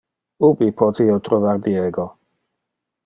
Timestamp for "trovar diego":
1.27-2.07